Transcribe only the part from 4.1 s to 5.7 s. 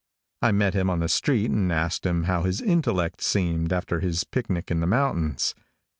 picnic in the mountains.